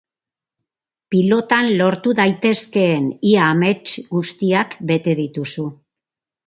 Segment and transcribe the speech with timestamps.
[1.15, 5.73] Pilotan lortu daitezkeen ia amets guztiak bete dituzu.